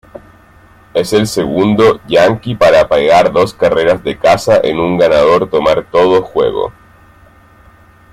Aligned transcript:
Es 0.95 1.13
el 1.13 1.27
segundo 1.27 2.01
yanqui 2.07 2.55
para 2.55 2.87
pegar 2.89 3.31
dos 3.31 3.53
carreras 3.53 4.03
de 4.03 4.17
casa 4.17 4.59
en 4.63 4.79
un 4.79 4.97
ganador-tomar-todo 4.97 6.23
juego. 6.23 6.73